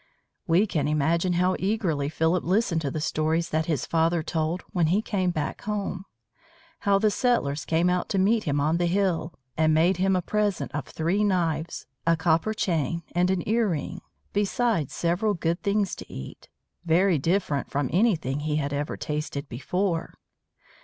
We 0.47 0.65
can 0.65 0.87
imagine 0.87 1.33
how 1.33 1.55
eagerly 1.59 2.09
Philip 2.09 2.43
listened 2.43 2.81
to 2.81 2.89
the 2.89 2.99
story 2.99 3.39
that 3.41 3.67
his 3.67 3.85
father 3.85 4.23
told 4.23 4.63
when 4.71 4.87
he 4.87 4.99
came 4.99 5.29
back 5.29 5.61
home: 5.61 6.05
how 6.79 6.97
the 6.97 7.11
settlers 7.11 7.65
came 7.65 7.87
out 7.87 8.09
to 8.09 8.17
meet 8.17 8.45
him 8.45 8.59
on 8.59 8.77
the 8.77 8.87
hill, 8.87 9.31
and 9.55 9.75
made 9.75 9.97
him 9.97 10.15
a 10.15 10.23
present 10.23 10.71
of 10.73 10.87
three 10.87 11.23
knives, 11.23 11.85
a 12.07 12.17
copper 12.17 12.55
chain, 12.55 13.03
and 13.11 13.29
an 13.29 13.47
ear 13.47 13.69
ring, 13.69 14.01
besides 14.33 14.91
several 14.91 15.35
good 15.35 15.61
things 15.61 15.93
to 15.97 16.11
eat, 16.11 16.49
very 16.83 17.19
different 17.19 17.69
from 17.69 17.87
anything 17.93 18.39
he 18.39 18.55
had 18.55 18.73
ever 18.73 18.97
tasted 18.97 19.47
before. 19.49 20.15